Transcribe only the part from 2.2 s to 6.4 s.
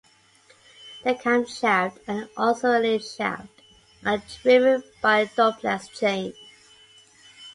auxiliary shaft are driven by a 'duplex' chain.